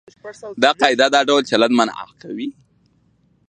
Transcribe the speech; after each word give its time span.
دا 0.63 0.69
قاعده 0.81 1.07
دا 1.15 1.19
ډول 1.29 1.43
چلند 1.51 1.73
منع 1.79 1.95
کوي. 2.21 2.47